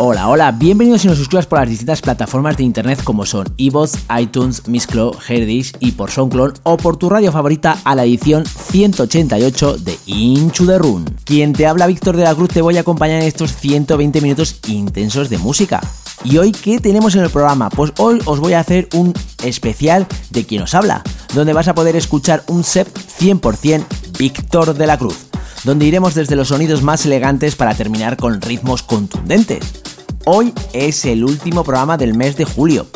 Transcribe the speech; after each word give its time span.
Hola, 0.00 0.28
hola, 0.28 0.52
bienvenidos 0.52 1.04
y 1.04 1.08
nos 1.08 1.18
suscribas 1.18 1.48
por 1.48 1.58
las 1.58 1.68
distintas 1.68 2.00
plataformas 2.00 2.56
de 2.56 2.62
internet 2.62 3.02
como 3.02 3.26
son 3.26 3.52
iVoox, 3.56 3.94
iTunes, 4.20 4.68
Mixcloud, 4.68 5.16
Herdis 5.28 5.72
y 5.80 5.90
por 5.90 6.12
SoundCloud 6.12 6.58
o 6.62 6.76
por 6.76 6.98
tu 6.98 7.10
radio 7.10 7.32
favorita 7.32 7.76
a 7.82 7.96
la 7.96 8.04
edición 8.04 8.46
188 8.46 9.78
de 9.78 9.98
Inchu 10.06 10.66
the 10.66 10.78
Run. 10.78 11.04
Quien 11.24 11.52
te 11.52 11.66
habla 11.66 11.88
Víctor 11.88 12.16
de 12.16 12.22
la 12.22 12.36
Cruz 12.36 12.50
te 12.50 12.62
voy 12.62 12.76
a 12.76 12.82
acompañar 12.82 13.22
en 13.22 13.26
estos 13.26 13.56
120 13.56 14.20
minutos 14.20 14.60
intensos 14.68 15.30
de 15.30 15.38
música. 15.38 15.80
¿Y 16.22 16.38
hoy 16.38 16.52
qué 16.52 16.78
tenemos 16.78 17.16
en 17.16 17.24
el 17.24 17.30
programa? 17.30 17.68
Pues 17.68 17.92
hoy 17.98 18.20
os 18.24 18.38
voy 18.38 18.52
a 18.52 18.60
hacer 18.60 18.88
un 18.94 19.12
especial 19.42 20.06
de 20.30 20.46
quien 20.46 20.62
os 20.62 20.76
habla, 20.76 21.02
donde 21.34 21.54
vas 21.54 21.66
a 21.66 21.74
poder 21.74 21.96
escuchar 21.96 22.44
un 22.46 22.62
set 22.62 22.88
100% 23.18 23.84
Víctor 24.16 24.74
de 24.74 24.86
la 24.86 24.96
Cruz 24.96 25.26
donde 25.64 25.86
iremos 25.86 26.14
desde 26.14 26.36
los 26.36 26.48
sonidos 26.48 26.82
más 26.82 27.04
elegantes 27.04 27.56
para 27.56 27.74
terminar 27.74 28.16
con 28.16 28.40
ritmos 28.40 28.84
contundentes. 28.84 29.87
Hoy 30.30 30.52
es 30.74 31.06
el 31.06 31.24
último 31.24 31.64
programa 31.64 31.96
del 31.96 32.12
mes 32.12 32.36
de 32.36 32.44
julio, 32.44 32.86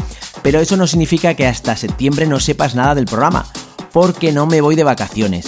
pero 0.43 0.61
eso 0.61 0.77
no 0.77 0.87
significa 0.87 1.33
que 1.33 1.47
hasta 1.47 1.79
septiembre 1.79 2.27
no 2.27 2.39
sepas 2.39 2.75
nada 2.75 2.95
del 2.95 3.07
programa, 3.07 3.47
porque 3.91 4.33
no 4.33 4.45
me 4.45 4.61
voy 4.61 4.77
de 4.77 4.85
vacaciones. 4.85 5.47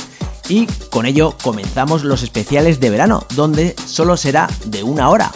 Y 0.49 0.65
con 0.89 1.05
ello 1.05 1.37
comenzamos 1.43 2.03
los 2.03 2.23
especiales 2.23 2.81
de 2.81 2.89
verano, 2.89 3.27
donde 3.35 3.77
solo 3.85 4.17
será 4.17 4.49
de 4.65 4.83
una 4.83 5.11
hora. 5.11 5.31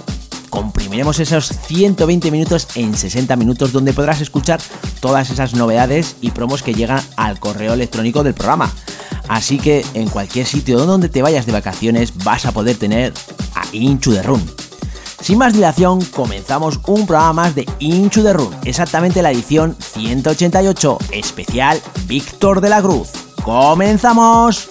Comprimiremos 0.49 1.21
esos 1.21 1.49
120 1.49 2.31
minutos 2.31 2.69
en 2.77 2.95
60 2.95 3.37
minutos 3.37 3.71
donde 3.71 3.93
podrás 3.93 4.23
escuchar 4.23 4.59
todas 5.01 5.29
esas 5.29 5.53
novedades 5.53 6.17
y 6.23 6.31
promos 6.31 6.63
que 6.63 6.73
llegan 6.73 7.05
al 7.17 7.39
correo 7.41 7.75
electrónico 7.75 8.25
del 8.25 8.33
programa. 8.33 8.73
Así 9.29 9.59
que 9.59 9.85
en 9.93 10.09
cualquier 10.09 10.47
sitio 10.47 10.79
donde 10.87 11.11
te 11.11 11.21
vayas 11.21 11.45
de 11.45 11.53
vacaciones 11.53 12.25
vas 12.25 12.47
a 12.47 12.53
poder 12.53 12.79
tener 12.79 13.13
a 13.55 13.67
Inchu 13.73 14.13
de 14.13 14.23
Run. 14.23 14.68
Sin 15.21 15.39
más 15.39 15.53
dilación, 15.53 16.01
comenzamos 16.05 16.79
un 16.87 17.07
programa 17.07 17.33
más 17.33 17.55
de 17.55 17.69
Inchu 17.81 18.23
de 18.23 18.33
Run, 18.33 18.55
exactamente 18.65 19.21
la 19.21 19.33
edición 19.33 19.77
188, 19.79 20.99
especial 21.13 21.81
Víctor 22.07 22.61
de 22.61 22.69
la 22.69 22.81
Cruz. 22.81 23.11
¡Comenzamos! 23.45 24.69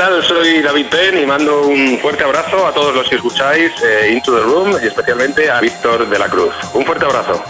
Tal? 0.00 0.22
Soy 0.22 0.62
David 0.62 0.86
Penn 0.86 1.18
y 1.18 1.26
mando 1.26 1.60
un 1.60 1.98
fuerte 1.98 2.24
abrazo 2.24 2.66
a 2.66 2.72
todos 2.72 2.94
los 2.94 3.06
que 3.06 3.16
escucháis 3.16 3.70
eh, 3.82 4.10
Into 4.12 4.34
the 4.34 4.40
Room 4.40 4.74
y 4.82 4.86
especialmente 4.86 5.50
a 5.50 5.60
Víctor 5.60 6.08
de 6.08 6.18
la 6.18 6.26
Cruz. 6.26 6.54
Un 6.72 6.86
fuerte 6.86 7.04
abrazo. 7.04 7.44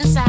inside. 0.00 0.27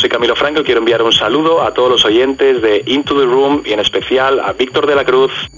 Soy 0.00 0.08
Camilo 0.08 0.34
Franco 0.34 0.60
y 0.60 0.64
quiero 0.64 0.78
enviar 0.78 1.02
un 1.02 1.12
saludo 1.12 1.62
a 1.62 1.74
todos 1.74 1.90
los 1.90 2.04
oyentes 2.06 2.62
de 2.62 2.82
Into 2.86 3.20
the 3.20 3.26
Room 3.26 3.62
y 3.66 3.74
en 3.74 3.80
especial 3.80 4.40
a 4.40 4.54
Víctor 4.54 4.86
de 4.86 4.94
la 4.94 5.04
Cruz. 5.04 5.49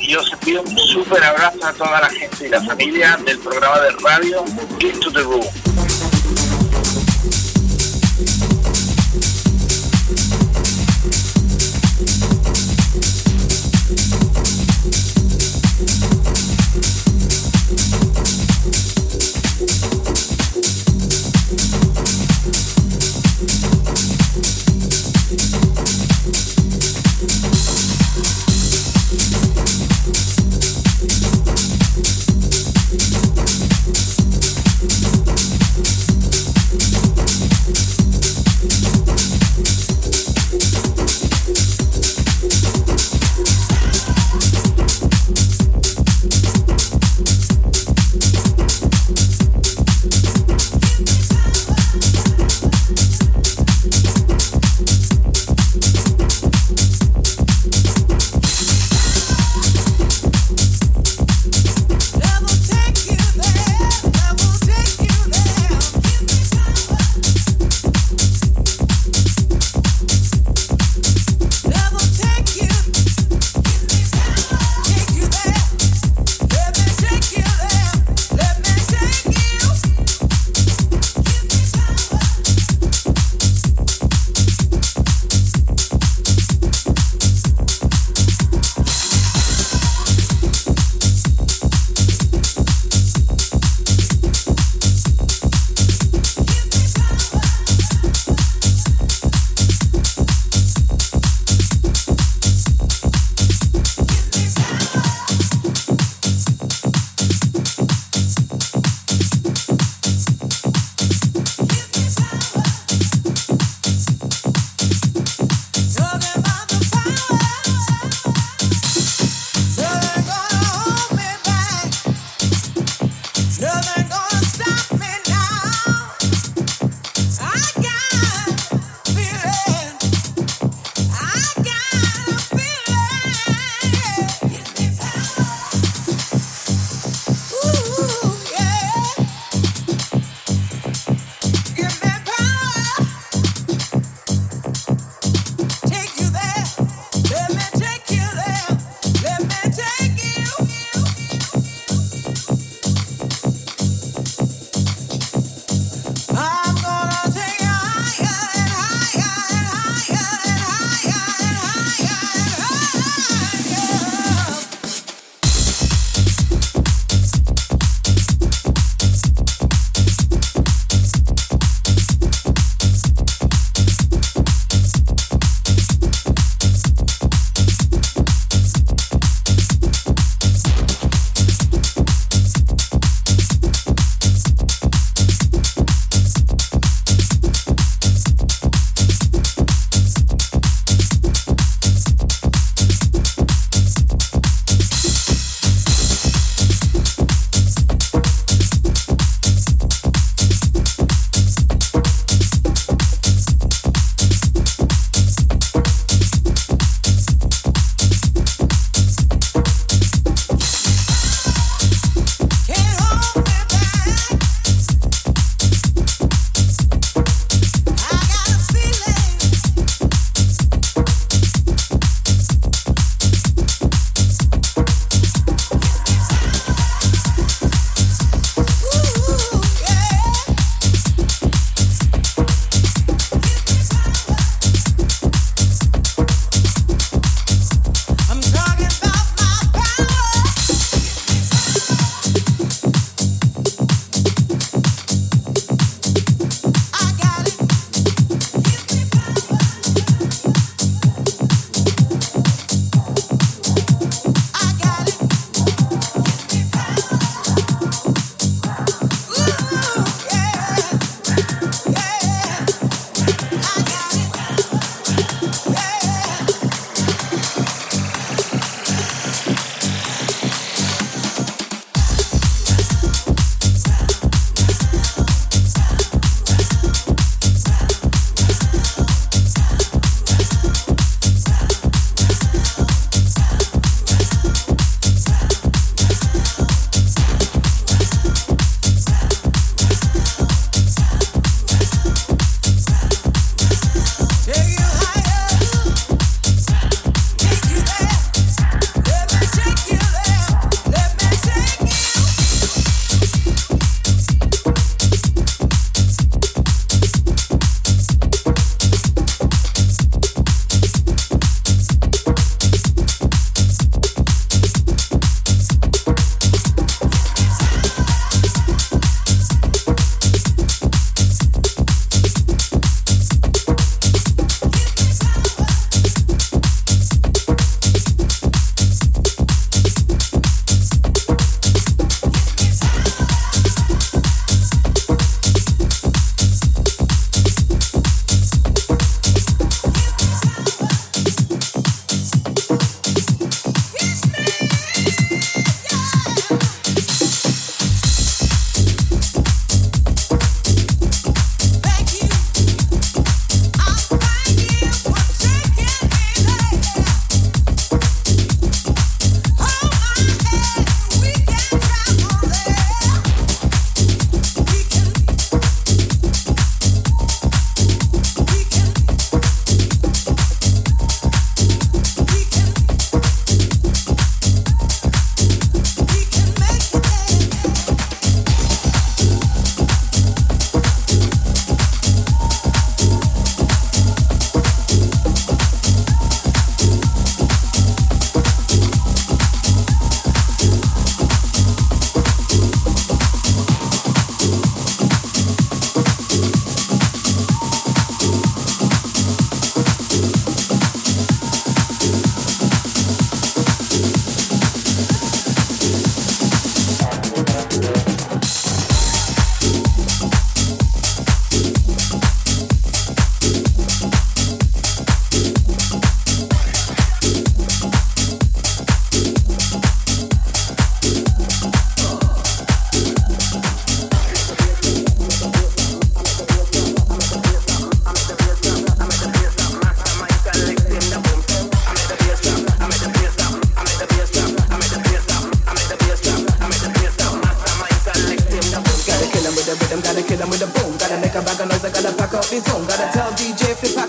Y 0.00 0.12
yo 0.12 0.20
os 0.20 0.30
pido 0.44 0.62
un 0.62 0.78
súper 0.78 1.22
abrazo 1.22 1.66
a 1.66 1.72
toda 1.72 2.00
la 2.00 2.08
gente 2.08 2.46
y 2.46 2.48
la 2.48 2.62
familia 2.62 3.18
del 3.24 3.38
programa 3.38 3.80
de 3.80 3.90
radio 4.02 4.44
Into 4.80 5.12
the 5.12 5.20
Room. 5.20 5.65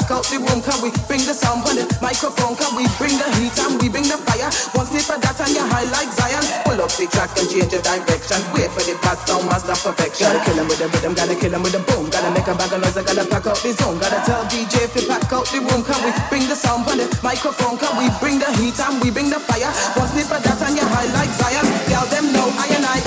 Out 0.08 0.24
the 0.32 0.40
room. 0.40 0.64
Can 0.64 0.80
we 0.80 0.88
bring 1.04 1.20
the 1.28 1.36
sound 1.36 1.68
on 1.68 1.76
the 1.76 1.84
microphone? 2.00 2.56
Can 2.56 2.72
we 2.80 2.88
bring 2.96 3.12
the 3.20 3.28
heat 3.36 3.52
and 3.60 3.76
we 3.76 3.92
bring 3.92 4.08
the 4.08 4.16
fire? 4.16 4.48
One 4.72 4.88
sniff 4.88 5.12
of 5.12 5.20
that 5.20 5.36
and 5.44 5.52
you're 5.52 5.68
high 5.68 5.84
like 5.92 6.08
Zion. 6.16 6.40
Pull 6.64 6.80
up 6.80 6.88
the 6.96 7.12
track 7.12 7.36
and 7.36 7.44
change 7.52 7.76
your 7.76 7.84
direction. 7.84 8.40
Wait 8.56 8.72
for 8.72 8.88
the 8.88 8.96
back 9.04 9.20
sound, 9.28 9.44
master 9.52 9.76
perfection. 9.76 10.32
Gotta 10.32 10.40
kill 10.48 10.64
'em 10.64 10.72
with 10.72 10.80
the 10.80 10.88
rhythm, 10.88 11.12
gotta 11.12 11.36
kill 11.36 11.52
'em 11.52 11.60
with 11.60 11.76
the 11.76 11.84
boom. 11.84 12.08
Gotta 12.08 12.32
make 12.32 12.48
a 12.48 12.56
bag 12.56 12.72
of 12.72 12.80
noise, 12.80 12.96
I 12.96 13.04
gotta 13.04 13.28
pack 13.28 13.46
out 13.52 13.60
the 13.60 13.72
zone. 13.76 14.00
Gotta 14.00 14.24
tell 14.24 14.48
DJ 14.48 14.88
if 14.88 14.96
you 14.96 15.04
pack 15.12 15.28
out 15.28 15.46
the 15.52 15.60
room. 15.60 15.84
Can 15.84 16.00
we 16.00 16.12
bring 16.32 16.48
the 16.48 16.56
sound 16.56 16.88
on 16.88 16.98
the 17.04 17.08
microphone? 17.20 17.76
Can 17.76 17.94
we 18.00 18.08
bring 18.24 18.40
the 18.40 18.48
heat 18.56 18.80
and 18.80 19.04
we 19.04 19.12
bring 19.12 19.28
the 19.28 19.44
fire? 19.44 19.72
One 20.00 20.08
sniff 20.08 20.32
of 20.32 20.40
that 20.40 20.62
and 20.64 20.76
you're 20.80 20.88
high 20.88 21.12
like 21.20 21.32
Zion. 21.36 21.68
Tell 21.92 22.08
them 22.08 22.32
no, 22.32 22.48
I 22.56 22.68
and 22.72 22.86
I 22.88 23.07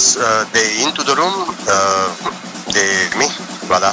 los 0.00 0.16
oyentes 0.16 0.16
uh, 0.16 0.52
de 0.52 0.82
Into 0.82 1.04
the 1.04 1.14
Room, 1.14 1.48
uh, 1.48 2.72
de 2.72 3.16
mí, 3.18 3.26
Vlad 3.68 3.84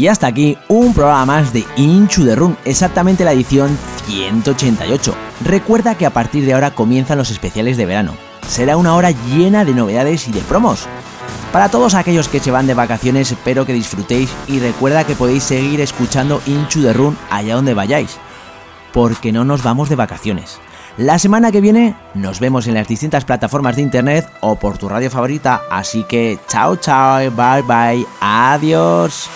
Y 0.00 0.08
hasta 0.08 0.28
aquí 0.28 0.56
un 0.68 0.94
programa 0.94 1.26
más 1.26 1.52
de 1.52 1.62
Inchu 1.76 2.24
the 2.24 2.34
Run, 2.34 2.56
exactamente 2.64 3.22
la 3.22 3.32
edición 3.32 3.76
188. 4.06 5.14
Recuerda 5.44 5.94
que 5.94 6.06
a 6.06 6.10
partir 6.10 6.46
de 6.46 6.54
ahora 6.54 6.70
comienzan 6.70 7.18
los 7.18 7.30
especiales 7.30 7.76
de 7.76 7.84
verano. 7.84 8.14
Será 8.48 8.78
una 8.78 8.94
hora 8.94 9.10
llena 9.10 9.66
de 9.66 9.74
novedades 9.74 10.26
y 10.26 10.32
de 10.32 10.40
promos. 10.40 10.86
Para 11.52 11.68
todos 11.68 11.92
aquellos 11.92 12.28
que 12.28 12.40
se 12.40 12.50
van 12.50 12.66
de 12.66 12.72
vacaciones, 12.72 13.30
espero 13.30 13.66
que 13.66 13.74
disfrutéis 13.74 14.30
y 14.46 14.58
recuerda 14.58 15.04
que 15.04 15.16
podéis 15.16 15.42
seguir 15.42 15.82
escuchando 15.82 16.40
Inchu 16.46 16.80
the 16.80 16.94
Run 16.94 17.18
allá 17.30 17.56
donde 17.56 17.74
vayáis, 17.74 18.16
porque 18.94 19.32
no 19.32 19.44
nos 19.44 19.62
vamos 19.62 19.90
de 19.90 19.96
vacaciones. 19.96 20.60
La 20.96 21.18
semana 21.18 21.52
que 21.52 21.60
viene 21.60 21.94
nos 22.14 22.40
vemos 22.40 22.66
en 22.66 22.72
las 22.72 22.88
distintas 22.88 23.26
plataformas 23.26 23.76
de 23.76 23.82
internet 23.82 24.26
o 24.40 24.56
por 24.56 24.78
tu 24.78 24.88
radio 24.88 25.10
favorita, 25.10 25.60
así 25.70 26.04
que 26.04 26.38
chao 26.48 26.76
chao, 26.76 27.18
bye 27.32 27.60
bye, 27.60 28.06
adiós. 28.18 29.28